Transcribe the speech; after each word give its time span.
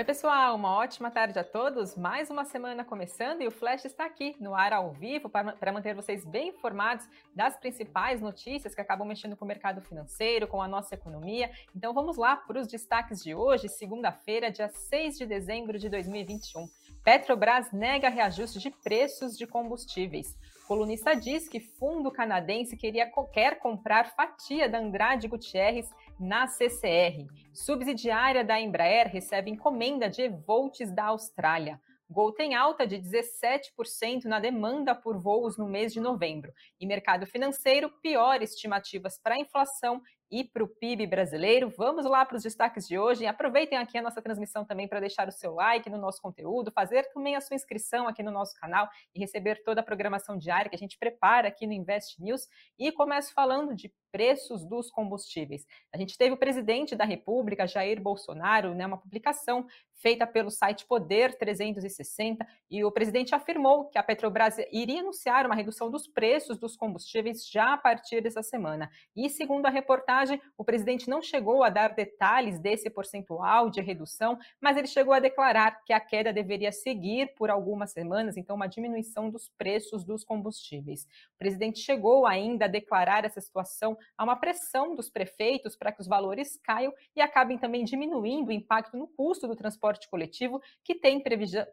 Oi, 0.00 0.04
pessoal, 0.04 0.56
uma 0.56 0.76
ótima 0.76 1.10
tarde 1.10 1.38
a 1.38 1.44
todos. 1.44 1.94
Mais 1.94 2.30
uma 2.30 2.46
semana 2.46 2.82
começando 2.82 3.42
e 3.42 3.46
o 3.46 3.50
Flash 3.50 3.84
está 3.84 4.06
aqui 4.06 4.34
no 4.40 4.54
ar 4.54 4.72
ao 4.72 4.92
vivo 4.92 5.28
para 5.28 5.72
manter 5.72 5.94
vocês 5.94 6.24
bem 6.24 6.48
informados 6.48 7.06
das 7.36 7.58
principais 7.58 8.18
notícias 8.18 8.74
que 8.74 8.80
acabam 8.80 9.06
mexendo 9.06 9.36
com 9.36 9.44
o 9.44 9.48
mercado 9.48 9.82
financeiro, 9.82 10.48
com 10.48 10.62
a 10.62 10.66
nossa 10.66 10.94
economia. 10.94 11.50
Então 11.76 11.92
vamos 11.92 12.16
lá 12.16 12.34
para 12.34 12.58
os 12.58 12.66
destaques 12.66 13.22
de 13.22 13.34
hoje, 13.34 13.68
segunda-feira, 13.68 14.50
dia 14.50 14.70
6 14.70 15.18
de 15.18 15.26
dezembro 15.26 15.78
de 15.78 15.90
2021. 15.90 16.66
Petrobras 17.04 17.70
nega 17.70 18.08
reajuste 18.08 18.58
de 18.58 18.70
preços 18.70 19.36
de 19.36 19.46
combustíveis. 19.46 20.34
Colunista 20.70 21.16
diz 21.16 21.48
que 21.48 21.58
fundo 21.58 22.12
canadense 22.12 22.76
queria, 22.76 23.10
quer 23.32 23.58
comprar 23.58 24.14
fatia 24.14 24.68
da 24.68 24.78
Andrade 24.78 25.26
Gutierrez 25.26 25.90
na 26.16 26.46
CCR. 26.46 27.26
Subsidiária 27.52 28.44
da 28.44 28.60
Embraer 28.60 29.08
recebe 29.08 29.50
encomenda 29.50 30.08
de 30.08 30.28
Volts 30.28 30.92
da 30.92 31.06
Austrália. 31.06 31.80
Gol 32.08 32.30
tem 32.30 32.54
alta 32.54 32.86
de 32.86 32.98
17% 32.98 34.26
na 34.26 34.38
demanda 34.38 34.94
por 34.94 35.18
voos 35.18 35.58
no 35.58 35.66
mês 35.66 35.92
de 35.92 35.98
novembro. 35.98 36.52
E 36.78 36.86
mercado 36.86 37.26
financeiro, 37.26 37.90
pior 38.00 38.40
estimativas 38.40 39.18
para 39.18 39.40
inflação 39.40 40.00
e 40.30 40.44
para 40.44 40.62
o 40.62 40.68
PIB 40.68 41.06
brasileiro. 41.06 41.72
Vamos 41.76 42.04
lá 42.04 42.24
para 42.24 42.36
os 42.36 42.42
destaques 42.42 42.86
de 42.86 42.98
hoje. 42.98 43.26
Aproveitem 43.26 43.78
aqui 43.78 43.98
a 43.98 44.02
nossa 44.02 44.22
transmissão 44.22 44.64
também 44.64 44.86
para 44.86 45.00
deixar 45.00 45.28
o 45.28 45.32
seu 45.32 45.54
like 45.54 45.90
no 45.90 45.98
nosso 45.98 46.22
conteúdo, 46.22 46.70
fazer 46.70 47.04
também 47.12 47.36
a 47.36 47.40
sua 47.40 47.56
inscrição 47.56 48.06
aqui 48.06 48.22
no 48.22 48.30
nosso 48.30 48.54
canal 48.60 48.88
e 49.14 49.18
receber 49.18 49.62
toda 49.64 49.80
a 49.80 49.84
programação 49.84 50.38
diária 50.38 50.68
que 50.68 50.76
a 50.76 50.78
gente 50.78 50.98
prepara 50.98 51.48
aqui 51.48 51.66
no 51.66 51.72
Invest 51.72 52.22
News. 52.22 52.48
E 52.78 52.92
começo 52.92 53.32
falando 53.32 53.74
de 53.74 53.92
preços 54.10 54.64
dos 54.64 54.90
combustíveis. 54.90 55.64
A 55.92 55.96
gente 55.96 56.18
teve 56.18 56.34
o 56.34 56.36
presidente 56.36 56.96
da 56.96 57.04
República, 57.04 57.66
Jair 57.66 58.00
Bolsonaro, 58.00 58.74
né, 58.74 58.86
uma 58.86 58.98
publicação 58.98 59.66
feita 59.94 60.26
pelo 60.26 60.50
site 60.50 60.86
Poder 60.86 61.36
360, 61.36 62.46
e 62.70 62.82
o 62.82 62.90
presidente 62.90 63.34
afirmou 63.34 63.88
que 63.88 63.98
a 63.98 64.02
Petrobras 64.02 64.56
iria 64.72 65.00
anunciar 65.00 65.44
uma 65.44 65.54
redução 65.54 65.90
dos 65.90 66.08
preços 66.08 66.58
dos 66.58 66.74
combustíveis 66.74 67.46
já 67.46 67.74
a 67.74 67.78
partir 67.78 68.22
dessa 68.22 68.42
semana. 68.42 68.90
E 69.14 69.28
segundo 69.28 69.66
a 69.66 69.70
reportagem, 69.70 70.19
o 70.58 70.64
presidente 70.64 71.08
não 71.08 71.22
chegou 71.22 71.62
a 71.62 71.70
dar 71.70 71.94
detalhes 71.94 72.58
desse 72.58 72.90
percentual 72.90 73.70
de 73.70 73.80
redução, 73.80 74.38
mas 74.60 74.76
ele 74.76 74.86
chegou 74.86 75.14
a 75.14 75.20
declarar 75.20 75.82
que 75.84 75.92
a 75.92 76.00
queda 76.00 76.32
deveria 76.32 76.72
seguir 76.72 77.32
por 77.34 77.48
algumas 77.48 77.92
semanas, 77.92 78.36
então 78.36 78.56
uma 78.56 78.66
diminuição 78.66 79.30
dos 79.30 79.48
preços 79.56 80.04
dos 80.04 80.24
combustíveis. 80.24 81.04
O 81.34 81.38
presidente 81.38 81.78
chegou 81.78 82.26
ainda 82.26 82.64
a 82.64 82.68
declarar 82.68 83.24
essa 83.24 83.40
situação 83.40 83.96
há 84.18 84.24
uma 84.24 84.36
pressão 84.36 84.94
dos 84.94 85.08
prefeitos 85.08 85.76
para 85.76 85.92
que 85.92 86.00
os 86.00 86.06
valores 86.06 86.58
caiam 86.62 86.92
e 87.14 87.20
acabem 87.20 87.56
também 87.56 87.84
diminuindo 87.84 88.48
o 88.48 88.52
impacto 88.52 88.96
no 88.96 89.06
custo 89.06 89.46
do 89.46 89.56
transporte 89.56 90.08
coletivo, 90.08 90.60
que 90.84 90.94
tem 90.94 91.22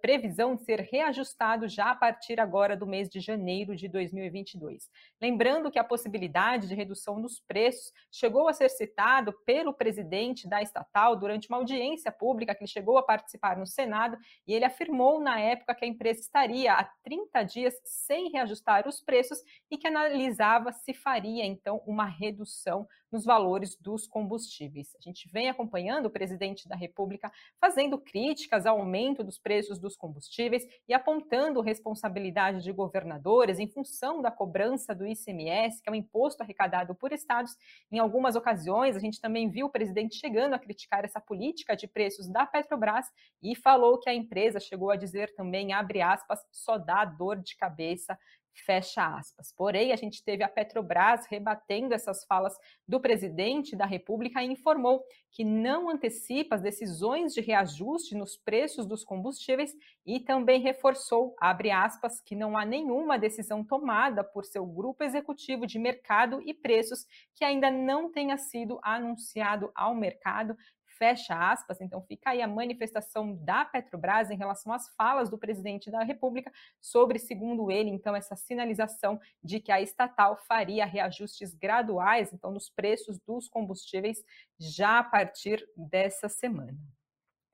previsão 0.02 0.56
de 0.56 0.64
ser 0.64 0.82
reajustado 0.82 1.68
já 1.68 1.92
a 1.92 1.96
partir 1.96 2.40
agora 2.40 2.78
do 2.78 2.86
mês 2.86 3.10
de 3.10 3.20
janeiro 3.20 3.76
de 3.76 3.88
2022. 3.88 4.90
Lembrando 5.22 5.72
que 5.72 5.80
a 5.80 5.84
possibilidade 5.84 6.68
de 6.68 6.76
redução 6.76 7.22
dos 7.22 7.40
preços 7.40 7.92
chegou 8.12 8.37
a 8.46 8.54
ser 8.54 8.68
citado 8.70 9.32
pelo 9.46 9.74
presidente 9.74 10.50
da 10.50 10.62
estatal 10.62 11.16
durante 11.16 11.48
uma 11.48 11.60
audiência 11.60 12.12
pública 12.12 12.54
que 12.54 12.64
ele 12.64 12.70
chegou 12.70 12.98
a 12.98 13.04
participar 13.04 13.56
no 13.56 13.66
Senado 13.66 14.18
e 14.46 14.54
ele 14.54 14.66
afirmou 14.66 15.22
na 15.22 15.40
época 15.40 15.74
que 15.74 15.86
a 15.86 15.88
empresa 15.88 16.20
estaria 16.20 16.74
há 16.74 16.84
30 17.06 17.44
dias 17.44 17.74
sem 17.86 18.30
reajustar 18.30 18.86
os 18.86 19.00
preços 19.00 19.40
e 19.72 19.78
que 19.78 19.88
analisava 19.88 20.74
se 20.74 20.94
faria 20.94 21.46
então 21.46 21.82
uma 21.88 22.06
redução 22.06 22.86
nos 23.12 23.26
valores 23.26 23.76
dos 23.76 24.08
combustíveis. 24.08 24.96
A 24.98 25.02
gente 25.02 25.30
vem 25.30 25.50
acompanhando 25.50 26.08
o 26.08 26.10
presidente 26.10 26.68
da 26.68 26.76
República 26.76 27.32
fazendo 27.60 27.98
críticas 27.98 28.66
ao 28.66 28.80
aumento 28.80 29.24
dos 29.24 29.38
preços 29.38 29.80
dos 29.80 29.96
combustíveis 29.96 30.64
e 30.88 30.94
apontando 30.94 31.62
responsabilidade 31.62 32.64
de 32.64 32.72
governadores 32.72 33.60
em 33.60 33.68
função 33.68 34.22
da 34.22 34.32
cobrança 34.32 34.94
do 34.94 35.06
ICMS, 35.06 35.82
que 35.82 35.90
é 35.90 35.92
um 35.92 35.96
imposto 35.96 36.44
arrecadado 36.44 36.94
por 36.96 37.12
estados. 37.12 37.56
Em 37.92 38.00
algumas 38.00 38.36
ocasiões, 38.36 38.96
a 38.96 39.00
gente 39.00 39.22
também 39.22 39.50
viu 39.50 39.68
o 39.68 39.72
presidente 39.72 40.16
chegando 40.16 40.54
a 40.54 40.60
criticar 40.60 41.06
essa 41.06 41.22
política 41.22 41.76
de 41.76 41.88
preços 41.88 42.28
da 42.28 42.46
Petrobras 42.46 43.08
e 43.42 43.56
falou 43.56 44.00
que 44.00 44.10
a 44.10 44.14
empresa 44.14 44.60
chegou 44.60 44.92
a 44.92 44.96
dizer 44.96 45.34
também, 45.36 45.74
abre 45.74 46.02
aspas, 46.02 46.40
só 46.52 46.78
dá 46.78 47.06
dor 47.06 47.38
de 47.38 47.56
cabeça 47.56 48.18
fecha 48.64 49.06
aspas. 49.06 49.54
Porém, 49.56 49.92
a 49.92 49.96
gente 49.96 50.24
teve 50.24 50.44
a 50.44 50.50
Petrobras 50.50 51.26
rebatendo 51.28 51.94
essas 51.94 52.24
falas 52.26 52.58
do 52.88 53.00
presidente 53.00 53.76
da 53.76 53.86
República 53.86 54.44
e 54.44 54.52
informou 54.52 55.04
que 55.32 55.44
não 55.44 55.90
antecipa 55.90 56.56
as 56.56 56.62
decisões 56.62 57.34
de 57.34 57.42
reajuste 57.42 58.16
nos 58.16 58.38
preços 58.38 58.86
dos 58.86 59.04
combustíveis 59.04 59.74
e 60.06 60.20
também 60.20 60.62
reforçou, 60.62 61.36
abre 61.40 61.70
aspas, 61.70 62.20
que 62.22 62.36
não 62.36 62.58
há 62.58 62.66
nenhuma 62.66 63.20
decisão 63.20 63.64
tomada 63.64 64.24
por 64.24 64.46
seu 64.46 64.66
grupo 64.66 65.04
executivo 65.04 65.68
de 65.68 65.78
mercado 65.78 66.42
e 66.46 66.54
preços 66.54 67.06
que 67.36 67.44
ainda 67.44 67.70
não 67.70 68.12
tenha 68.12 68.38
sido 68.38 68.80
anunciado 68.82 69.72
ao 69.76 69.94
mercado 69.94 70.58
fecha 70.98 71.36
aspas. 71.36 71.80
Então, 71.82 72.02
fica 72.02 72.32
aí 72.32 72.42
a 72.42 72.48
manifestação 72.48 73.36
da 73.36 73.64
Petrobras 73.64 74.30
em 74.30 74.38
relação 74.38 74.74
às 74.74 74.90
falas 74.96 75.30
do 75.30 75.38
presidente 75.38 75.92
da 75.92 76.04
República 76.04 76.52
sobre, 76.82 77.20
segundo 77.20 77.72
ele, 77.72 77.90
então, 77.90 78.16
essa 78.16 78.36
sinalização 78.36 79.20
de 79.44 79.60
que 79.60 79.72
a 79.72 79.82
estatal 79.82 80.38
faria 80.38 80.86
reajustes 80.86 81.54
graduais, 81.54 82.34
então, 82.34 82.52
nos 82.52 82.70
preços 82.70 83.20
dos 83.20 83.48
combustíveis 83.48 84.24
já 84.60 85.00
a 85.00 85.04
partir 85.04 85.68
dessa 85.76 86.28
semana. 86.28 86.78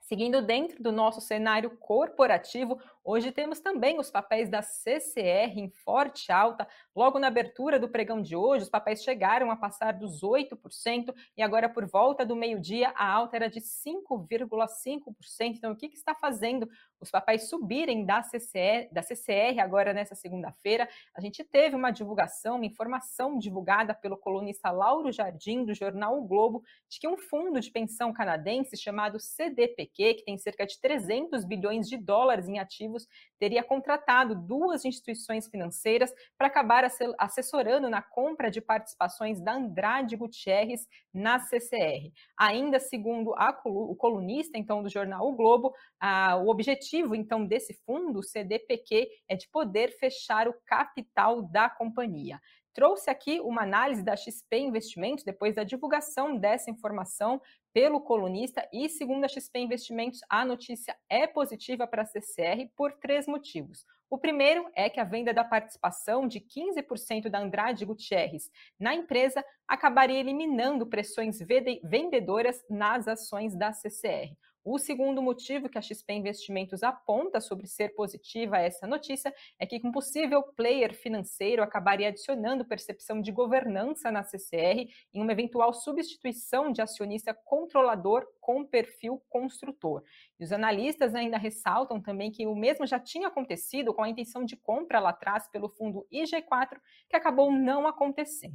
Seguindo 0.02 0.42
dentro 0.42 0.84
do 0.84 0.92
nosso 0.92 1.22
cenário 1.22 1.78
corporativo, 1.78 2.78
hoje 3.03 3.31
temos 3.31 3.59
também 3.59 4.00
os 4.00 4.09
papéis 4.09 4.50
da 4.50 4.62
CCR 4.62 5.58
em 5.58 5.69
forte 5.69 6.31
alta. 6.31 6.68
Logo 6.96 7.19
na 7.19 7.28
abertura 7.28 7.80
do 7.80 7.90
pregão 7.90 8.22
de 8.22 8.36
hoje, 8.36 8.64
os 8.64 8.69
papéis 8.69 9.03
chegaram 9.03 9.52
a 9.52 9.56
passar 9.56 9.94
dos 9.94 10.22
8% 10.22 11.14
e 11.38 11.41
agora 11.41 11.68
por 11.68 11.86
volta 11.86 12.25
do 12.25 12.36
meio-dia 12.36 12.94
a 12.96 13.12
alta 13.12 13.36
era 13.36 13.50
de 13.50 13.59
5,5%. 13.59 15.14
Então, 15.40 15.72
o 15.72 15.75
que, 15.75 15.90
que 15.90 15.97
está 15.97 16.14
fazendo 16.14 16.69
os 17.00 17.12
papéis 17.12 17.50
subirem 17.50 18.06
da 18.06 18.24
CCR, 18.24 18.88
da 18.91 19.02
CCR 19.02 19.59
agora 19.59 19.94
nessa 19.94 20.16
segunda-feira? 20.16 20.88
A 21.16 21.20
gente 21.20 21.44
teve 21.44 21.75
uma 21.75 21.91
divulgação, 21.91 22.56
uma 22.56 22.66
informação 22.66 23.38
divulgada 23.38 23.94
pelo 23.94 24.18
colunista 24.18 24.72
Lauro 24.72 25.12
Jardim 25.12 25.66
do 25.66 25.74
jornal 25.74 26.18
O 26.18 26.25
Globo 26.25 26.64
de 26.90 27.00
que 27.00 27.08
um 27.08 27.18
fundo 27.18 27.59
de 27.59 27.72
pensão 27.72 28.14
canadense 28.14 28.78
chamado 28.78 29.20
CDPQ 29.20 30.14
que 30.16 30.25
tem 30.25 30.38
cerca 30.38 30.66
de 30.66 30.80
300 30.80 31.44
bilhões 31.44 31.88
de 31.88 31.97
dólares 31.97 32.47
em 32.47 32.59
ativos, 32.59 32.93
teria 33.40 33.64
contratado 33.64 34.36
duas 34.36 34.86
instituições 34.86 35.48
financeiras 35.48 36.14
para 36.38 36.48
acabar 36.48 36.86
assessorando 37.18 37.90
na 37.90 38.02
compra 38.02 38.50
de 38.50 38.62
participações 38.62 39.42
da 39.42 39.54
Andrade 39.54 40.16
Gutierrez 40.16 40.88
na 41.14 41.40
CCR. 41.40 42.12
Ainda 42.38 42.80
segundo 42.80 43.34
a, 43.36 43.59
o 43.66 43.96
colunista 43.96 44.58
então 44.58 44.84
do 44.84 44.90
jornal 44.90 45.28
O 45.28 45.36
Globo, 45.36 45.74
a, 46.00 46.38
o 46.38 46.50
objetivo 46.50 47.16
então 47.16 47.46
desse 47.46 47.74
fundo, 47.86 48.20
o 48.20 48.24
CDPQ, 48.24 49.09
é 49.28 49.36
de 49.36 49.48
poder 49.50 49.92
fechar 49.98 50.48
o 50.48 50.56
capital 50.66 51.42
da 51.42 51.70
companhia. 51.70 52.40
Trouxe 52.74 53.09
aqui 53.09 53.40
uma 53.40 53.62
análise 53.62 54.03
da 54.03 54.16
XP 54.16 54.58
Investimentos 54.58 55.24
depois 55.24 55.53
da 55.53 55.64
divulgação 55.64 56.36
dessa 56.36 56.72
informação 56.72 57.40
pelo 57.73 58.00
colunista 58.01 58.67
e, 58.72 58.88
segundo 58.88 59.25
a 59.25 59.28
XP 59.28 59.59
Investimentos, 59.59 60.19
a 60.29 60.45
notícia 60.45 60.95
é 61.09 61.25
positiva 61.25 61.88
para 61.88 62.03
a 62.03 62.06
CCR 62.06 62.69
por 62.75 62.94
três 62.94 63.25
motivos. 63.25 63.85
O 64.09 64.17
primeiro 64.17 64.69
é 64.75 64.91
que 64.91 65.00
a 65.00 65.03
venda 65.03 65.34
da 65.34 65.44
participação 65.44 66.28
de 66.28 66.39
15% 66.39 67.29
da 67.29 67.39
Andrade 67.39 67.84
Gutierrez 67.84 68.51
na 68.79 68.94
empresa 68.94 69.44
acabaria 69.67 70.19
eliminando 70.19 70.85
pressões 70.85 71.39
vendedoras 71.84 72.64
nas 72.70 73.08
ações 73.08 73.55
da 73.55 73.73
CCR. 73.73 74.37
O 74.66 74.80
segundo 74.80 75.22
motivo 75.22 75.68
que 75.68 75.78
a 75.78 75.82
XP 75.82 76.14
Investimentos 76.14 76.84
aponta 76.84 77.42
sobre 77.42 77.68
ser 77.68 77.94
positiva 77.96 78.56
a 78.56 78.62
essa 78.62 78.88
notícia 78.88 79.34
é 79.60 79.66
que 79.66 79.82
um 79.84 79.92
possível 79.92 80.42
player 80.42 80.94
financeiro 80.96 81.62
acabaria 81.62 82.08
adicionando 82.08 82.64
percepção 82.64 83.20
de 83.20 83.30
governança 83.30 84.10
na 84.10 84.24
CCR 84.24 84.88
em 85.14 85.22
uma 85.22 85.34
eventual 85.34 85.74
substituição 85.74 86.72
de 86.72 86.82
acionista 86.82 87.34
controlador 87.34 88.26
com 88.43 88.66
perfil 88.66 89.23
construtor. 89.29 90.03
E 90.37 90.43
os 90.43 90.51
analistas 90.51 91.16
ainda 91.16 91.37
ressaltam 91.37 92.01
também 92.01 92.29
que 92.29 92.45
o 92.45 92.53
mesmo 92.53 92.85
já 92.85 92.99
tinha 92.99 93.29
acontecido 93.29 93.93
com 93.93 94.03
a 94.03 94.09
intenção 94.09 94.43
de 94.43 94.57
compra 94.57 94.99
lá 94.99 95.11
atrás 95.11 95.47
pelo 95.47 95.69
fundo 95.69 96.05
IG4, 96.11 96.78
que 97.09 97.16
acabou 97.16 97.49
não 97.49 97.87
acontecendo. 97.87 98.53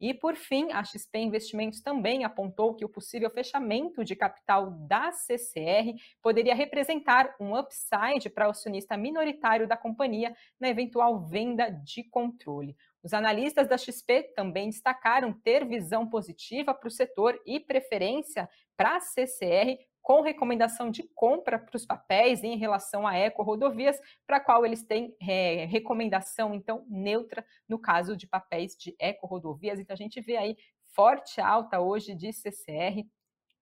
E, 0.00 0.12
por 0.12 0.36
fim, 0.36 0.72
a 0.72 0.84
XP 0.84 1.18
Investimentos 1.18 1.80
também 1.80 2.24
apontou 2.24 2.74
que 2.74 2.84
o 2.84 2.88
possível 2.88 3.30
fechamento 3.30 4.04
de 4.04 4.14
capital 4.14 4.70
da 4.70 5.10
CCR 5.10 5.94
poderia 6.22 6.54
representar 6.54 7.34
um 7.40 7.58
upside 7.58 8.28
para 8.28 8.46
o 8.46 8.50
acionista 8.50 8.96
minoritário 8.96 9.66
da 9.66 9.76
companhia 9.76 10.34
na 10.60 10.68
eventual 10.68 11.26
venda 11.26 11.70
de 11.70 12.04
controle. 12.04 12.76
Os 13.02 13.14
analistas 13.14 13.68
da 13.68 13.78
XP 13.78 14.34
também 14.34 14.68
destacaram 14.68 15.32
ter 15.32 15.64
visão 15.64 16.08
positiva 16.10 16.74
para 16.74 16.88
o 16.88 16.90
setor 16.90 17.40
e 17.46 17.60
preferência 17.60 18.48
para 18.76 18.96
a 18.96 19.00
CCR 19.00 19.78
com 20.06 20.20
recomendação 20.20 20.88
de 20.88 21.02
compra 21.14 21.58
para 21.58 21.76
os 21.76 21.84
papéis 21.84 22.44
em 22.44 22.56
relação 22.56 23.04
a 23.04 23.16
eco-rodovias, 23.16 23.98
para 24.24 24.38
qual 24.38 24.64
eles 24.64 24.84
têm 24.84 25.16
é, 25.20 25.64
recomendação, 25.64 26.54
então, 26.54 26.86
neutra 26.88 27.44
no 27.68 27.76
caso 27.76 28.16
de 28.16 28.24
papéis 28.24 28.76
de 28.76 28.94
eco-rodovias. 29.00 29.80
Então, 29.80 29.94
a 29.94 29.96
gente 29.96 30.20
vê 30.20 30.36
aí 30.36 30.56
forte 30.94 31.40
alta 31.40 31.80
hoje 31.80 32.14
de 32.14 32.32
CCR, 32.32 33.04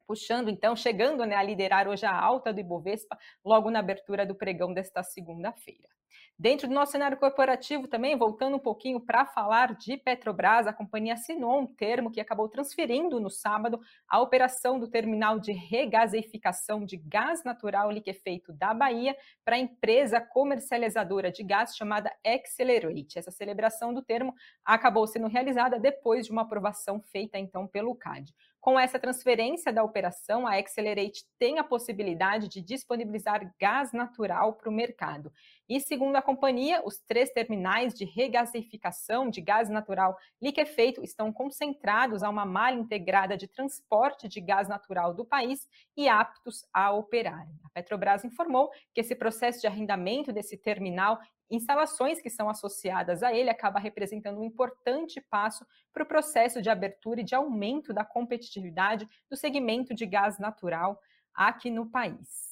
puxando 0.06 0.48
então, 0.48 0.76
chegando 0.76 1.24
né, 1.24 1.34
a 1.34 1.42
liderar 1.42 1.88
hoje 1.88 2.06
a 2.06 2.14
alta 2.14 2.52
do 2.52 2.60
Ibovespa, 2.60 3.18
logo 3.44 3.70
na 3.70 3.80
abertura 3.80 4.24
do 4.26 4.34
pregão 4.34 4.72
desta 4.72 5.02
segunda-feira. 5.02 5.88
Dentro 6.36 6.66
do 6.66 6.74
nosso 6.74 6.90
cenário 6.90 7.16
corporativo 7.16 7.86
também, 7.86 8.18
voltando 8.18 8.56
um 8.56 8.60
pouquinho 8.60 8.98
para 8.98 9.24
falar 9.24 9.76
de 9.76 9.96
Petrobras, 9.96 10.66
a 10.66 10.72
companhia 10.72 11.14
assinou 11.14 11.60
um 11.60 11.66
termo 11.66 12.10
que 12.10 12.20
acabou 12.20 12.48
transferindo 12.48 13.20
no 13.20 13.30
sábado 13.30 13.80
a 14.08 14.20
operação 14.20 14.76
do 14.80 14.88
terminal 14.88 15.38
de 15.38 15.52
regaseificação 15.52 16.84
de 16.84 16.96
gás 16.96 17.44
natural 17.44 17.88
liquefeito 17.88 18.52
da 18.52 18.74
Bahia 18.74 19.16
para 19.44 19.54
a 19.54 19.60
empresa 19.60 20.20
comercializadora 20.20 21.30
de 21.30 21.44
gás 21.44 21.76
chamada 21.76 22.12
Accelerate. 22.26 23.16
Essa 23.16 23.30
celebração 23.30 23.94
do 23.94 24.02
termo 24.02 24.34
acabou 24.64 25.06
sendo 25.06 25.28
realizada 25.28 25.78
depois 25.78 26.26
de 26.26 26.32
uma 26.32 26.42
aprovação 26.42 27.00
feita 27.00 27.38
então 27.38 27.64
pelo 27.68 27.94
CAD. 27.94 28.34
Com 28.64 28.80
essa 28.80 28.98
transferência 28.98 29.70
da 29.70 29.84
operação, 29.84 30.46
a 30.46 30.56
Accelerate 30.56 31.26
tem 31.38 31.58
a 31.58 31.62
possibilidade 31.62 32.48
de 32.48 32.62
disponibilizar 32.62 33.54
gás 33.60 33.92
natural 33.92 34.54
para 34.54 34.70
o 34.70 34.72
mercado. 34.72 35.30
E 35.66 35.80
segundo 35.80 36.16
a 36.16 36.22
companhia, 36.22 36.82
os 36.84 36.98
três 36.98 37.30
terminais 37.30 37.94
de 37.94 38.04
regasificação 38.04 39.30
de 39.30 39.40
gás 39.40 39.70
natural 39.70 40.14
liquefeito 40.40 41.02
estão 41.02 41.32
concentrados 41.32 42.22
a 42.22 42.28
uma 42.28 42.44
malha 42.44 42.76
integrada 42.76 43.34
de 43.34 43.48
transporte 43.48 44.28
de 44.28 44.42
gás 44.42 44.68
natural 44.68 45.14
do 45.14 45.24
país 45.24 45.66
e 45.96 46.06
aptos 46.06 46.66
a 46.72 46.92
operarem. 46.92 47.58
A 47.64 47.70
Petrobras 47.70 48.24
informou 48.24 48.70
que 48.92 49.00
esse 49.00 49.14
processo 49.14 49.60
de 49.62 49.66
arrendamento 49.66 50.32
desse 50.32 50.58
terminal 50.58 51.18
instalações 51.50 52.20
que 52.20 52.28
são 52.28 52.48
associadas 52.48 53.22
a 53.22 53.32
ele 53.32 53.48
acaba 53.48 53.78
representando 53.78 54.40
um 54.40 54.44
importante 54.44 55.20
passo 55.20 55.64
para 55.92 56.02
o 56.02 56.06
processo 56.06 56.60
de 56.60 56.68
abertura 56.68 57.20
e 57.20 57.24
de 57.24 57.34
aumento 57.34 57.92
da 57.92 58.04
competitividade 58.04 59.08
do 59.30 59.36
segmento 59.36 59.94
de 59.94 60.04
gás 60.04 60.38
natural 60.38 61.00
aqui 61.34 61.70
no 61.70 61.86
país. 61.86 62.43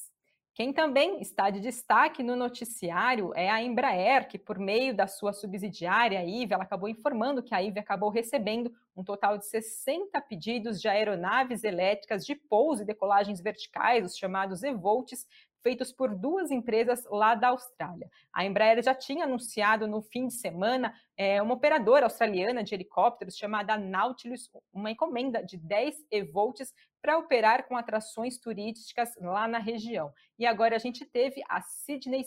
Quem 0.55 0.71
também 0.71 1.21
está 1.23 1.49
de 1.49 1.61
destaque 1.61 2.23
no 2.23 2.37
noticiário 2.37 3.33
é 3.35 3.49
a 3.49 3.63
Embraer, 3.63 4.29
que 4.29 4.39
por 4.39 4.59
meio 4.59 4.95
da 4.95 5.07
sua 5.07 5.33
subsidiária, 5.33 6.23
IVE, 6.23 6.53
ela 6.53 6.65
acabou 6.65 6.91
informando 6.91 7.43
que 7.43 7.55
a 7.55 7.63
IVE 7.63 7.79
acabou 7.79 8.11
recebendo 8.11 8.71
um 8.97 9.05
total 9.05 9.39
de 9.39 9.47
60 9.47 10.21
pedidos 10.23 10.81
de 10.81 10.89
aeronaves 10.89 11.65
elétricas 11.65 12.25
de 12.25 12.35
pouso 12.35 12.83
e 12.83 12.87
decolagens 12.87 13.41
verticais, 13.41 14.05
os 14.05 14.17
chamados 14.17 14.63
EVOLTs, 14.63 15.27
feitos 15.63 15.93
por 15.93 16.15
duas 16.15 16.51
empresas 16.51 17.05
lá 17.09 17.35
da 17.35 17.49
Austrália. 17.49 18.11
A 18.33 18.45
Embraer 18.45 18.83
já 18.83 18.95
tinha 18.95 19.25
anunciado 19.25 19.87
no 19.87 20.03
fim 20.03 20.27
de 20.27 20.35
semana 20.35 20.93
é, 21.17 21.41
uma 21.41 21.55
operadora 21.55 22.07
australiana 22.07 22.65
de 22.65 22.75
helicópteros 22.75 23.37
chamada 23.37 23.77
Nautilus, 23.77 24.51
uma 24.73 24.91
encomenda 24.91 25.43
de 25.43 25.57
10 25.57 26.07
eVolts 26.11 26.75
para 27.01 27.19
operar 27.19 27.67
com 27.67 27.77
atrações 27.77 28.39
turísticas 28.39 29.15
lá 29.21 29.47
na 29.49 29.59
região. 29.59 30.13
E 30.39 30.47
agora 30.47 30.77
a 30.77 30.79
gente 30.79 31.05
teve 31.05 31.43
a 31.49 31.61
Sydney 31.61 32.25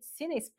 Cines 0.00 0.52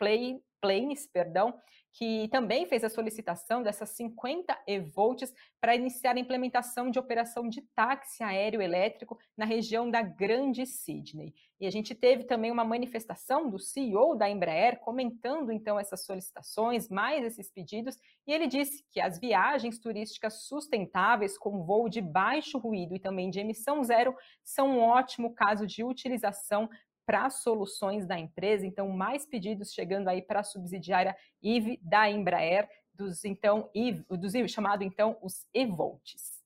Planes, 0.62 1.08
perdão, 1.08 1.54
que 1.98 2.28
também 2.28 2.66
fez 2.66 2.84
a 2.84 2.90
solicitação 2.90 3.64
dessas 3.64 3.90
50 3.92 4.58
eVolts 4.68 5.34
para 5.62 5.76
iniciar 5.76 6.18
a 6.18 6.20
implementação 6.20 6.92
de 6.92 7.00
operação 7.00 7.48
de 7.48 7.62
táxi 7.74 8.22
aéreo 8.22 8.62
elétrico 8.62 9.18
na 9.36 9.46
região 9.46 9.90
da 9.90 10.02
Grande 10.02 10.66
Sydney. 10.66 11.34
E 11.58 11.66
a 11.66 11.72
gente 11.72 11.96
teve 11.96 12.26
também 12.26 12.52
uma 12.52 12.66
manifestação 12.66 13.50
do 13.50 13.58
CEO 13.58 14.14
da 14.14 14.30
Embraer 14.30 14.78
comentando 14.82 15.54
então 15.54 15.80
essas 15.80 16.06
solicitações, 16.06 16.90
mais 16.90 17.24
esses 17.24 17.50
pedidos, 17.50 17.98
e 18.28 18.34
ele 18.34 18.46
disse 18.46 18.84
que 18.92 19.00
as 19.00 19.18
viagens 19.18 19.80
turísticas 19.80 20.44
sustentáveis 20.44 21.38
com 21.38 21.64
voo 21.64 21.88
de 21.88 22.02
baixo 22.02 22.58
ruído 22.58 22.94
e 22.94 23.00
também 23.00 23.30
de 23.30 23.40
emissão 23.40 23.82
zero 23.86 24.14
são 24.44 24.72
um 24.72 24.82
ótimo 24.82 25.34
caso 25.34 25.66
de 25.66 25.82
utilização 25.82 26.70
para 27.06 27.30
soluções 27.30 28.06
da 28.06 28.18
empresa, 28.18 28.66
então 28.66 28.90
mais 28.90 29.26
pedidos 29.26 29.72
chegando 29.72 30.08
aí 30.08 30.22
para 30.22 30.40
a 30.40 30.44
subsidiária 30.44 31.16
IVE 31.42 31.80
da 31.84 32.10
Embraer, 32.10 32.68
dos 32.94 33.26
então 33.26 33.70
IV, 33.74 34.06
dos 34.10 34.34
chamado 34.52 34.84
então 34.84 35.18
os 35.22 35.46
eVolts. 35.54 36.44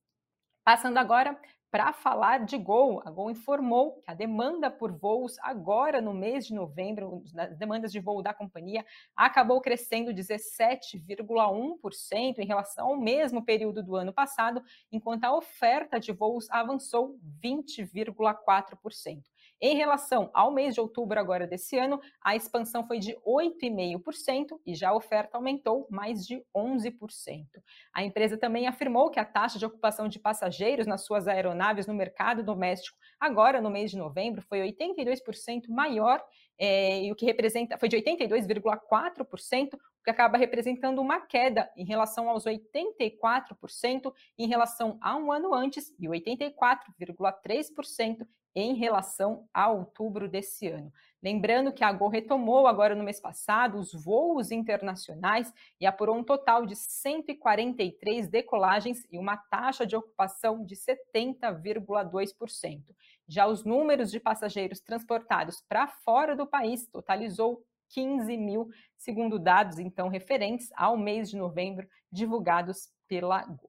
Passando 0.64 0.98
agora 0.98 1.40
para 1.72 1.94
falar 1.94 2.46
de 2.46 2.58
Gol, 2.58 3.00
a 3.06 3.12
Gol 3.12 3.30
informou 3.30 4.02
que 4.02 4.04
a 4.08 4.16
demanda 4.16 4.72
por 4.72 4.92
voos 4.92 5.38
agora 5.40 6.02
no 6.02 6.14
mês 6.14 6.48
de 6.48 6.54
novembro, 6.54 7.24
as 7.38 7.56
demandas 7.58 7.92
de 7.92 8.00
voo 8.00 8.24
da 8.24 8.34
companhia, 8.34 8.84
acabou 9.16 9.62
crescendo 9.62 10.12
17,1% 10.12 12.40
em 12.40 12.46
relação 12.46 12.88
ao 12.88 12.98
mesmo 12.98 13.46
período 13.46 13.84
do 13.84 13.96
ano 13.96 14.12
passado, 14.12 14.64
enquanto 14.92 15.26
a 15.26 15.36
oferta 15.36 16.00
de 16.00 16.12
voos 16.12 16.50
avançou 16.50 17.20
20,4%. 17.44 19.22
Em 19.62 19.76
relação 19.76 20.30
ao 20.34 20.52
mês 20.52 20.74
de 20.74 20.80
outubro 20.80 21.20
agora 21.20 21.46
desse 21.46 21.78
ano, 21.78 22.00
a 22.24 22.36
expansão 22.36 22.88
foi 22.88 22.98
de 22.98 23.14
8,5% 23.26 24.58
e 24.66 24.74
já 24.74 24.90
a 24.90 24.96
oferta 24.96 25.38
aumentou 25.38 25.86
mais 25.90 26.26
de 26.26 26.42
11%. 26.56 27.46
A 27.94 28.04
empresa 28.04 28.38
também 28.38 28.68
afirmou 28.68 29.12
que 29.12 29.20
a 29.20 29.26
taxa 29.26 29.60
de 29.60 29.66
ocupação 29.66 30.08
de 30.08 30.18
passageiros 30.18 30.88
nas 30.88 31.06
suas 31.06 31.28
aeronaves 31.28 31.88
no 31.88 31.94
mercado 31.94 32.42
doméstico 32.42 32.98
agora 33.20 33.60
no 33.60 33.70
mês 33.70 33.92
de 33.92 33.98
novembro 33.98 34.42
foi 34.42 34.62
82% 34.62 35.68
maior 35.68 36.24
é, 36.58 37.04
e 37.04 37.12
o 37.12 37.16
que 37.16 37.26
representa 37.26 37.78
foi 37.78 37.90
de 37.90 37.98
82,4%, 37.98 39.74
o 39.74 39.78
que 40.04 40.10
acaba 40.10 40.38
representando 40.38 41.00
uma 41.00 41.20
queda 41.22 41.70
em 41.76 41.86
relação 41.86 42.30
aos 42.30 42.46
84% 42.46 44.14
em 44.38 44.48
relação 44.48 44.98
a 45.02 45.16
um 45.16 45.32
ano 45.32 45.54
antes 45.54 45.94
e 46.00 46.08
84,3% 46.08 48.26
em 48.60 48.76
relação 48.76 49.48
a 49.54 49.70
outubro 49.70 50.28
desse 50.28 50.68
ano. 50.68 50.92
Lembrando 51.22 51.74
que 51.74 51.84
a 51.84 51.92
Gol 51.92 52.10
retomou 52.10 52.66
agora 52.66 52.96
no 52.96 53.04
mês 53.04 53.20
passado 53.20 53.78
os 53.78 53.94
voos 53.94 54.52
internacionais 54.52 55.54
e 55.80 55.86
apurou 55.86 56.18
um 56.18 56.24
total 56.24 56.66
de 56.66 56.76
143 56.76 58.30
decolagens 58.30 59.06
e 59.12 59.20
uma 59.20 59.36
taxa 59.36 59.86
de 59.86 59.96
ocupação 59.96 60.64
de 60.64 60.76
70,2%. 60.76 62.96
Já 63.28 63.48
os 63.48 63.66
números 63.66 64.10
de 64.10 64.20
passageiros 64.20 64.80
transportados 64.80 65.62
para 65.68 65.88
fora 65.88 66.36
do 66.36 66.48
país 66.48 66.88
totalizou 66.88 67.64
15 67.90 68.38
mil, 68.38 68.70
segundo 68.98 69.38
dados 69.38 69.78
então 69.78 70.08
referentes 70.08 70.70
ao 70.76 70.96
mês 70.96 71.30
de 71.30 71.38
novembro 71.38 71.88
divulgados 72.12 72.90
pela 73.08 73.46
Gol. 73.46 73.69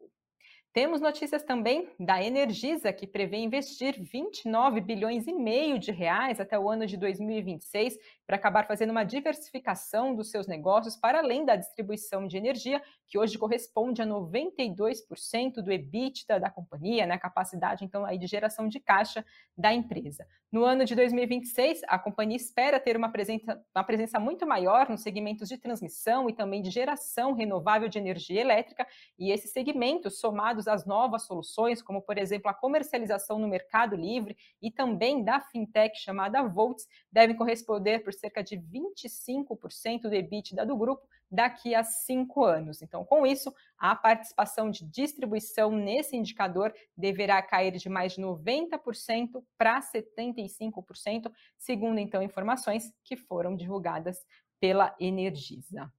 Temos 0.72 1.00
notícias 1.00 1.42
também 1.42 1.90
da 1.98 2.22
Energisa, 2.22 2.92
que 2.92 3.04
prevê 3.04 3.38
investir 3.38 4.00
29 4.00 4.80
bilhões 4.80 5.26
e 5.26 5.32
meio 5.32 5.80
de 5.80 5.90
reais 5.90 6.38
até 6.38 6.56
o 6.56 6.70
ano 6.70 6.86
de 6.86 6.96
2026 6.96 7.98
para 8.24 8.36
acabar 8.36 8.64
fazendo 8.68 8.90
uma 8.90 9.02
diversificação 9.02 10.14
dos 10.14 10.30
seus 10.30 10.46
negócios 10.46 10.96
para 10.96 11.18
além 11.18 11.44
da 11.44 11.56
distribuição 11.56 12.24
de 12.24 12.36
energia, 12.36 12.80
que 13.08 13.18
hoje 13.18 13.36
corresponde 13.36 14.00
a 14.00 14.06
92% 14.06 15.54
do 15.54 15.72
EBITDA 15.72 16.38
da 16.38 16.48
companhia, 16.48 17.04
né, 17.04 17.18
capacidade 17.18 17.84
então 17.84 18.04
aí 18.04 18.16
de 18.16 18.28
geração 18.28 18.68
de 18.68 18.78
caixa 18.78 19.24
da 19.58 19.74
empresa. 19.74 20.24
No 20.52 20.64
ano 20.64 20.84
de 20.84 20.94
2026, 20.94 21.82
a 21.88 21.98
companhia 21.98 22.36
espera 22.36 22.78
ter 22.78 22.96
uma 22.96 23.10
presença, 23.10 23.60
uma 23.74 23.84
presença 23.84 24.20
muito 24.20 24.46
maior 24.46 24.88
nos 24.88 25.02
segmentos 25.02 25.48
de 25.48 25.58
transmissão 25.58 26.28
e 26.28 26.32
também 26.32 26.62
de 26.62 26.70
geração 26.70 27.32
renovável 27.32 27.88
de 27.88 27.98
energia 27.98 28.40
elétrica, 28.40 28.86
e 29.18 29.32
esses 29.32 29.52
segmentos, 29.52 30.20
somados 30.60 30.68
às 30.68 30.84
novas 30.84 31.22
soluções, 31.22 31.82
como 31.82 32.02
por 32.02 32.18
exemplo 32.18 32.50
a 32.50 32.54
comercialização 32.54 33.38
no 33.38 33.48
mercado 33.48 33.96
livre 33.96 34.36
e 34.60 34.70
também 34.70 35.24
da 35.24 35.40
fintech 35.40 35.98
chamada 35.98 36.42
Volts, 36.42 36.86
devem 37.10 37.36
corresponder 37.36 38.00
por 38.00 38.12
cerca 38.12 38.42
de 38.42 38.56
25% 38.56 40.02
do 40.02 40.14
EBITDA 40.14 40.66
do 40.66 40.76
grupo 40.76 41.06
daqui 41.30 41.74
a 41.74 41.84
cinco 41.84 42.44
anos. 42.44 42.82
Então, 42.82 43.04
com 43.04 43.24
isso, 43.26 43.54
a 43.78 43.94
participação 43.94 44.70
de 44.70 44.84
distribuição 44.84 45.70
nesse 45.70 46.16
indicador 46.16 46.74
deverá 46.96 47.40
cair 47.40 47.76
de 47.76 47.88
mais 47.88 48.14
de 48.14 48.20
90% 48.20 49.42
para 49.56 49.80
75%, 49.80 51.30
segundo 51.56 51.98
então 51.98 52.22
informações 52.22 52.92
que 53.04 53.16
foram 53.16 53.54
divulgadas 53.54 54.18
pela 54.58 54.94
Energisa. 54.98 55.90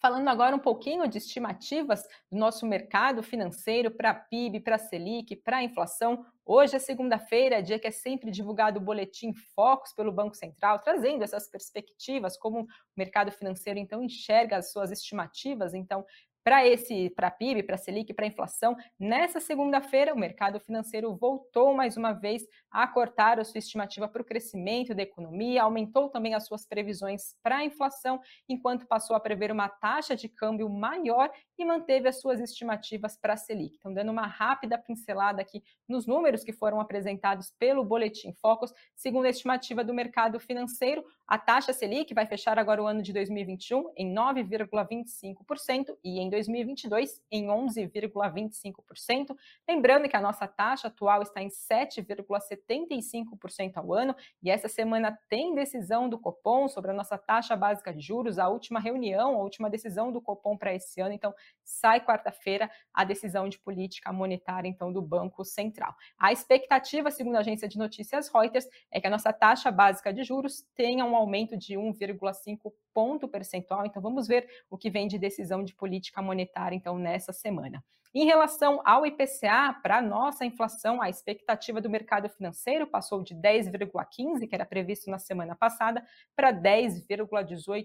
Falando 0.00 0.28
agora 0.28 0.56
um 0.56 0.58
pouquinho 0.58 1.06
de 1.06 1.18
estimativas 1.18 2.02
do 2.32 2.38
nosso 2.38 2.64
mercado 2.66 3.22
financeiro 3.22 3.90
para 3.90 4.14
PIB, 4.14 4.60
para 4.60 4.78
Selic, 4.78 5.36
para 5.36 5.62
inflação, 5.62 6.24
Hoje 6.52 6.74
é 6.74 6.80
segunda-feira, 6.80 7.62
dia 7.62 7.78
que 7.78 7.86
é 7.86 7.92
sempre 7.92 8.28
divulgado 8.28 8.80
o 8.80 8.82
boletim 8.82 9.32
Focus 9.54 9.92
pelo 9.92 10.10
Banco 10.10 10.34
Central, 10.34 10.80
trazendo 10.80 11.22
essas 11.22 11.48
perspectivas, 11.48 12.36
como 12.36 12.62
o 12.62 12.66
mercado 12.96 13.30
financeiro 13.30 13.78
então 13.78 14.02
enxerga 14.02 14.56
as 14.56 14.72
suas 14.72 14.90
estimativas. 14.90 15.74
Então 15.74 16.04
Para 16.42 16.66
esse, 16.66 17.10
para 17.10 17.30
PIB, 17.30 17.62
para 17.64 17.76
Selic, 17.76 18.14
para 18.14 18.26
inflação, 18.26 18.74
nessa 18.98 19.40
segunda-feira 19.40 20.14
o 20.14 20.18
mercado 20.18 20.58
financeiro 20.58 21.14
voltou 21.14 21.74
mais 21.74 21.98
uma 21.98 22.14
vez 22.14 22.46
a 22.70 22.86
cortar 22.86 23.38
a 23.38 23.44
sua 23.44 23.58
estimativa 23.58 24.08
para 24.08 24.22
o 24.22 24.24
crescimento 24.24 24.94
da 24.94 25.02
economia, 25.02 25.62
aumentou 25.62 26.08
também 26.08 26.34
as 26.34 26.46
suas 26.46 26.66
previsões 26.66 27.34
para 27.42 27.58
a 27.58 27.64
inflação, 27.64 28.18
enquanto 28.48 28.86
passou 28.86 29.14
a 29.14 29.20
prever 29.20 29.52
uma 29.52 29.68
taxa 29.68 30.16
de 30.16 30.30
câmbio 30.30 30.70
maior 30.70 31.30
e 31.58 31.64
manteve 31.64 32.08
as 32.08 32.20
suas 32.22 32.40
estimativas 32.40 33.18
para 33.18 33.34
a 33.34 33.36
Selic. 33.36 33.76
Então, 33.76 33.92
dando 33.92 34.10
uma 34.10 34.26
rápida 34.26 34.78
pincelada 34.78 35.42
aqui 35.42 35.62
nos 35.86 36.06
números 36.06 36.42
que 36.42 36.54
foram 36.54 36.80
apresentados 36.80 37.52
pelo 37.58 37.84
Boletim 37.84 38.32
Focus, 38.32 38.72
segundo 38.96 39.26
a 39.26 39.30
estimativa 39.30 39.84
do 39.84 39.92
mercado 39.92 40.40
financeiro, 40.40 41.04
a 41.26 41.36
taxa 41.36 41.74
Selic 41.74 42.14
vai 42.14 42.24
fechar 42.24 42.58
agora 42.58 42.82
o 42.82 42.86
ano 42.86 43.02
de 43.02 43.12
2021 43.12 43.92
em 43.94 44.14
9,25% 44.14 45.98
e 46.02 46.18
em 46.18 46.29
2022 46.30 47.20
em 47.30 47.48
11,25%. 47.48 49.36
Lembrando 49.68 50.08
que 50.08 50.16
a 50.16 50.20
nossa 50.20 50.46
taxa 50.46 50.88
atual 50.88 51.20
está 51.22 51.42
em 51.42 51.48
7,75% 51.48 53.76
ao 53.76 53.92
ano 53.92 54.16
e 54.42 54.50
essa 54.50 54.68
semana 54.68 55.18
tem 55.28 55.54
decisão 55.54 56.08
do 56.08 56.18
Copom 56.18 56.66
sobre 56.68 56.92
a 56.92 56.94
nossa 56.94 57.18
taxa 57.18 57.54
básica 57.56 57.92
de 57.92 58.00
juros, 58.00 58.38
a 58.38 58.48
última 58.48 58.80
reunião, 58.80 59.34
a 59.34 59.42
última 59.42 59.68
decisão 59.68 60.10
do 60.12 60.22
Copom 60.22 60.56
para 60.56 60.72
esse 60.74 61.00
ano. 61.00 61.12
Então, 61.12 61.34
sai 61.64 62.00
quarta-feira 62.00 62.70
a 62.94 63.04
decisão 63.04 63.48
de 63.48 63.58
política 63.58 64.12
monetária 64.12 64.68
então 64.68 64.92
do 64.92 65.02
Banco 65.02 65.44
Central. 65.44 65.94
A 66.18 66.32
expectativa, 66.32 67.10
segundo 67.10 67.36
a 67.36 67.40
agência 67.40 67.68
de 67.68 67.78
notícias 67.78 68.28
Reuters, 68.28 68.68
é 68.90 69.00
que 69.00 69.06
a 69.06 69.10
nossa 69.10 69.32
taxa 69.32 69.70
básica 69.70 70.12
de 70.12 70.22
juros 70.22 70.62
tenha 70.74 71.04
um 71.04 71.16
aumento 71.16 71.56
de 71.56 71.74
1,5 71.74 72.72
ponto 72.92 73.28
percentual. 73.28 73.86
Então 73.86 74.02
vamos 74.02 74.26
ver 74.26 74.48
o 74.68 74.76
que 74.76 74.90
vem 74.90 75.08
de 75.08 75.18
decisão 75.18 75.64
de 75.64 75.74
política 75.74 76.20
monetária 76.22 76.76
então 76.76 76.98
nessa 76.98 77.32
semana. 77.32 77.82
Em 78.12 78.24
relação 78.24 78.82
ao 78.84 79.06
IPCA, 79.06 79.72
para 79.84 80.02
nossa 80.02 80.44
inflação, 80.44 81.00
a 81.00 81.08
expectativa 81.08 81.80
do 81.80 81.88
mercado 81.88 82.28
financeiro 82.28 82.84
passou 82.84 83.22
de 83.22 83.36
10,15, 83.36 84.48
que 84.48 84.54
era 84.54 84.66
previsto 84.66 85.08
na 85.08 85.18
semana 85.20 85.54
passada, 85.54 86.04
para 86.34 86.52
10,18%. 86.52 87.84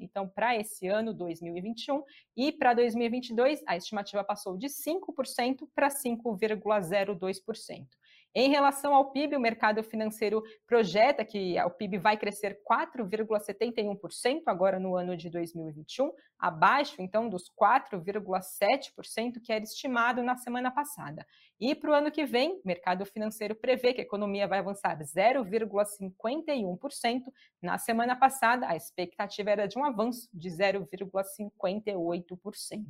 Então, 0.00 0.26
para 0.26 0.56
esse 0.56 0.88
ano 0.88 1.12
2021 1.12 2.02
e 2.34 2.50
para 2.50 2.72
2022, 2.72 3.62
a 3.66 3.76
estimativa 3.76 4.24
passou 4.24 4.56
de 4.56 4.68
5% 4.68 5.68
para 5.74 5.88
5,02%. 5.88 7.86
Em 8.34 8.50
relação 8.50 8.94
ao 8.94 9.10
PIB, 9.10 9.36
o 9.36 9.40
mercado 9.40 9.82
financeiro 9.82 10.42
projeta 10.66 11.24
que 11.24 11.58
o 11.60 11.70
PIB 11.70 11.96
vai 11.98 12.14
crescer 12.16 12.60
4,71% 12.70 14.42
agora 14.46 14.78
no 14.78 14.94
ano 14.94 15.16
de 15.16 15.30
2021, 15.30 16.12
abaixo 16.38 17.00
então 17.00 17.28
dos 17.28 17.50
4,7% 17.50 19.40
que 19.42 19.52
era 19.52 19.64
estimado 19.64 20.22
na 20.22 20.36
semana 20.36 20.70
passada. 20.70 21.26
E 21.58 21.74
para 21.74 21.90
o 21.90 21.94
ano 21.94 22.12
que 22.12 22.24
vem, 22.24 22.52
o 22.52 22.62
mercado 22.64 23.04
financeiro 23.06 23.56
prevê 23.56 23.92
que 23.94 24.00
a 24.00 24.04
economia 24.04 24.46
vai 24.46 24.60
avançar 24.60 24.96
0,51%. 24.98 27.22
Na 27.60 27.76
semana 27.78 28.14
passada, 28.14 28.68
a 28.68 28.76
expectativa 28.76 29.50
era 29.50 29.66
de 29.66 29.76
um 29.78 29.84
avanço 29.84 30.28
de 30.32 30.48
0,58%. 30.50 32.84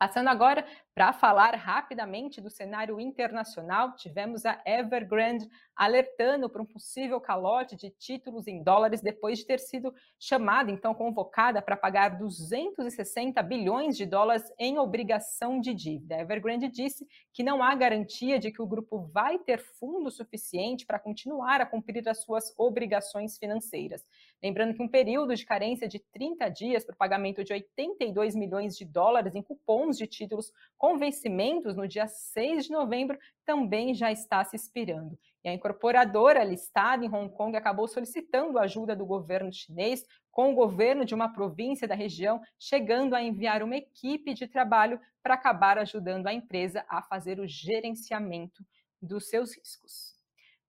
Passando 0.00 0.28
agora 0.28 0.64
para 0.94 1.12
falar 1.12 1.54
rapidamente 1.56 2.40
do 2.40 2.48
cenário 2.48 2.98
internacional, 2.98 3.94
tivemos 3.96 4.46
a 4.46 4.58
Evergrande 4.64 5.46
alertando 5.76 6.48
para 6.48 6.62
um 6.62 6.64
possível 6.64 7.20
calote 7.20 7.76
de 7.76 7.90
títulos 7.90 8.46
em 8.46 8.62
dólares 8.62 9.02
depois 9.02 9.38
de 9.38 9.46
ter 9.46 9.60
sido 9.60 9.94
chamada, 10.18 10.70
então 10.70 10.94
convocada 10.94 11.60
para 11.60 11.76
pagar 11.76 12.16
260 12.16 13.42
bilhões 13.42 13.94
de 13.94 14.06
dólares 14.06 14.50
em 14.58 14.78
obrigação 14.78 15.60
de 15.60 15.74
dívida. 15.74 16.16
A 16.16 16.20
Evergrande 16.20 16.68
disse 16.68 17.06
que 17.30 17.42
não 17.42 17.62
há 17.62 17.74
garantia 17.74 18.38
de 18.38 18.50
que 18.50 18.62
o 18.62 18.66
grupo 18.66 19.06
vai 19.12 19.38
ter 19.38 19.58
fundo 19.78 20.10
suficiente 20.10 20.86
para 20.86 20.98
continuar 20.98 21.60
a 21.60 21.66
cumprir 21.66 22.08
as 22.08 22.22
suas 22.22 22.54
obrigações 22.56 23.36
financeiras. 23.36 24.02
Lembrando 24.42 24.74
que 24.74 24.82
um 24.82 24.88
período 24.88 25.34
de 25.34 25.44
carência 25.44 25.86
de 25.86 25.98
30 25.98 26.48
dias 26.48 26.84
para 26.84 26.94
o 26.94 26.96
pagamento 26.96 27.44
de 27.44 27.52
82 27.52 28.34
milhões 28.34 28.76
de 28.76 28.86
dólares 28.86 29.34
em 29.34 29.42
cupons 29.42 29.98
de 29.98 30.06
títulos 30.06 30.50
com 30.78 30.96
vencimentos 30.96 31.76
no 31.76 31.86
dia 31.86 32.06
6 32.06 32.64
de 32.64 32.70
novembro 32.70 33.18
também 33.44 33.94
já 33.94 34.10
está 34.10 34.42
se 34.42 34.56
expirando. 34.56 35.18
E 35.44 35.48
a 35.48 35.52
incorporadora 35.52 36.42
listada 36.42 37.04
em 37.04 37.08
Hong 37.08 37.34
Kong 37.34 37.54
acabou 37.56 37.86
solicitando 37.86 38.58
ajuda 38.58 38.96
do 38.96 39.04
governo 39.04 39.52
chinês, 39.52 40.06
com 40.30 40.52
o 40.52 40.54
governo 40.54 41.04
de 41.04 41.14
uma 41.14 41.32
província 41.32 41.86
da 41.86 41.94
região, 41.94 42.40
chegando 42.58 43.14
a 43.14 43.22
enviar 43.22 43.62
uma 43.62 43.76
equipe 43.76 44.32
de 44.32 44.46
trabalho 44.46 45.00
para 45.22 45.34
acabar 45.34 45.76
ajudando 45.78 46.26
a 46.26 46.32
empresa 46.32 46.84
a 46.88 47.02
fazer 47.02 47.40
o 47.40 47.46
gerenciamento 47.46 48.64
dos 49.02 49.28
seus 49.28 49.54
riscos. 49.54 50.19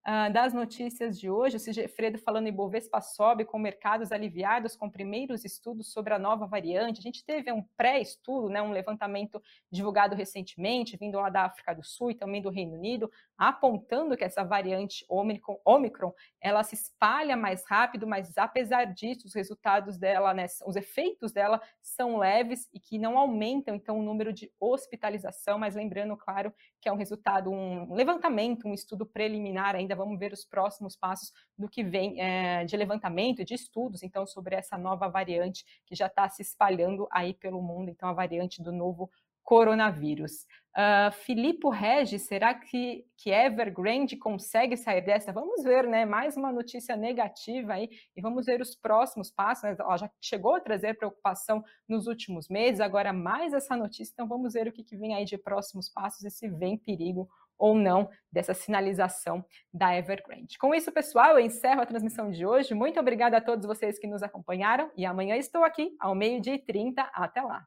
uh, 0.06 0.32
das 0.32 0.52
notícias 0.52 1.18
de 1.18 1.30
hoje, 1.30 1.56
o 1.56 1.60
Sigefredo 1.60 2.18
falando 2.18 2.46
em 2.46 2.52
Bovespa 2.52 3.00
sobe 3.00 3.44
com 3.44 3.58
mercados 3.58 4.12
aliviados 4.12 4.76
com 4.76 4.90
primeiros 4.90 5.44
estudos 5.44 5.92
sobre 5.92 6.12
a 6.12 6.18
nova 6.18 6.46
variante. 6.46 6.98
A 6.98 7.02
gente 7.02 7.24
teve 7.24 7.50
um 7.52 7.62
pré-estudo, 7.76 8.48
né, 8.48 8.60
um 8.60 8.70
levantamento 8.70 9.42
divulgado 9.70 10.14
recentemente, 10.14 10.96
vindo 10.96 11.18
lá 11.18 11.30
da 11.30 11.44
África 11.44 11.74
do 11.74 11.82
Sul 11.82 12.10
e 12.10 12.14
também 12.14 12.42
do 12.42 12.50
Reino 12.50 12.74
Unido, 12.74 13.10
apontando 13.36 14.16
que 14.16 14.24
essa 14.24 14.44
variante 14.44 15.04
Omicron, 15.08 15.60
Omicron 15.64 16.12
ela 16.40 16.62
se 16.62 16.74
espalha 16.74 17.36
mais 17.36 17.64
rápido, 17.66 18.06
mas 18.06 18.36
apesar 18.36 18.84
disso, 18.86 19.26
os 19.26 19.34
resultados 19.34 19.98
dela, 19.98 20.34
né, 20.34 20.46
os 20.66 20.76
efeitos 20.76 21.32
dela 21.32 21.60
são 21.82 22.18
leves 22.18 22.68
e 22.72 22.80
que 22.80 22.98
não 22.98 23.18
aumentam, 23.18 23.74
então, 23.74 23.98
o 23.98 24.02
número 24.02 24.32
de 24.32 24.50
hospitalização, 24.60 25.58
mas 25.58 25.74
lembrando, 25.74 26.16
claro, 26.16 26.52
que 26.80 26.88
é 26.88 26.92
um 26.92 26.96
resultado, 26.96 27.50
um 27.50 27.94
levantamento, 27.94 28.68
um 28.68 28.74
estudo 28.74 29.04
preliminar 29.04 29.74
ainda, 29.74 29.88
vamos 29.95 30.18
ver 30.18 30.33
os 30.33 30.45
próximos 30.45 30.97
passos 30.97 31.33
do 31.57 31.68
que 31.68 31.83
vem 31.83 32.21
é, 32.21 32.64
de 32.64 32.76
levantamento 32.76 33.45
de 33.45 33.54
estudos, 33.54 34.02
então, 34.02 34.26
sobre 34.26 34.54
essa 34.54 34.76
nova 34.76 35.09
variante 35.09 35.64
que 35.87 35.95
já 35.95 36.07
está 36.07 36.28
se 36.28 36.42
espalhando 36.42 37.07
aí 37.11 37.35
pelo 37.35 37.62
mundo, 37.62 37.90
então, 37.90 38.09
a 38.09 38.12
variante 38.12 38.62
do 38.62 38.73
novo 38.73 39.11
coronavírus. 39.49 40.47
Uh, 40.76 41.11
Filipe 41.11 41.66
Regis, 41.71 42.26
será 42.26 42.52
que, 42.52 43.07
que 43.16 43.30
Evergrande 43.30 44.14
consegue 44.14 44.76
sair 44.76 45.00
dessa? 45.00 45.33
Vamos 45.33 45.64
ver, 45.64 45.87
né? 45.87 46.04
Mais 46.04 46.37
uma 46.37 46.52
notícia 46.52 46.95
negativa 46.95 47.73
aí 47.73 47.88
e 48.14 48.21
vamos 48.21 48.45
ver 48.45 48.61
os 48.61 48.76
próximos 48.76 49.30
passos. 49.30 49.62
Né? 49.64 49.75
Já 49.99 50.11
chegou 50.21 50.54
a 50.54 50.61
trazer 50.61 50.99
preocupação 50.99 51.64
nos 51.88 52.07
últimos 52.07 52.47
meses, 52.50 52.78
agora 52.78 53.11
mais 53.11 53.54
essa 53.54 53.75
notícia. 53.75 54.12
Então 54.12 54.28
vamos 54.28 54.52
ver 54.52 54.68
o 54.68 54.73
que, 54.73 54.85
que 54.85 54.99
vem 54.99 55.14
aí 55.14 55.25
de 55.25 55.38
próximos 55.38 55.88
passos 55.88 56.23
e 56.25 56.30
se 56.30 56.47
vem 56.47 56.76
perigo 56.76 57.26
ou 57.58 57.74
não 57.74 58.08
dessa 58.30 58.54
sinalização 58.54 59.44
da 59.72 59.96
Evergrande. 59.96 60.58
Com 60.58 60.74
isso, 60.74 60.92
pessoal, 60.92 61.32
eu 61.32 61.40
encerro 61.40 61.80
a 61.80 61.86
transmissão 61.86 62.30
de 62.30 62.46
hoje. 62.46 62.74
Muito 62.74 63.00
obrigada 63.00 63.36
a 63.36 63.40
todos 63.40 63.66
vocês 63.66 63.98
que 63.98 64.06
nos 64.06 64.22
acompanharam 64.22 64.90
e 64.96 65.04
amanhã 65.04 65.36
estou 65.36 65.64
aqui 65.64 65.96
ao 65.98 66.14
meio-dia 66.14 66.54
e 66.54 66.58
30. 66.58 67.02
Até 67.14 67.42
lá! 67.42 67.66